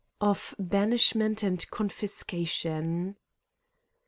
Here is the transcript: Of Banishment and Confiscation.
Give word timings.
Of 0.19 0.55
Banishment 0.57 1.43
and 1.43 1.69
Confiscation. 1.69 3.17